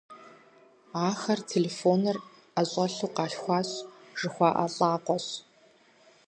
[1.07, 2.17] Ахэр «телефоныр
[2.65, 3.69] ӀэщӀэлъу къалъхуащ»
[4.19, 5.25] жыхуаӀэ лӀакъуэщ.